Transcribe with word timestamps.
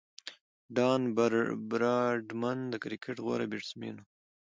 ډان 0.75 1.01
براډمن 1.71 2.57
د 2.69 2.75
کرکټ 2.83 3.17
غوره 3.25 3.45
بیټسمېن 3.51 3.95
وو. 3.97 4.05